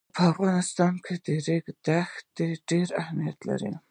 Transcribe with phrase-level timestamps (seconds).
[0.15, 3.73] په افغانستان کې د ریګ دښتې ډېر اهمیت لري.